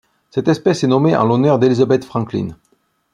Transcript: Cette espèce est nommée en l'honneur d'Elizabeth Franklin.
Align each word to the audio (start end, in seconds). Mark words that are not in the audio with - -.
Cette 0.31 0.47
espèce 0.47 0.83
est 0.83 0.87
nommée 0.87 1.15
en 1.15 1.25
l'honneur 1.27 1.59
d'Elizabeth 1.59 2.05
Franklin. 2.05 2.57